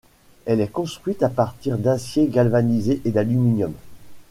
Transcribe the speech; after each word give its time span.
Elle 0.47 0.61
est 0.61 0.71
construite 0.71 1.21
à 1.21 1.29
partir 1.29 1.77
d'acier 1.77 2.25
galvanisé 2.27 2.99
et 3.05 3.11
d'aluminium. 3.11 3.71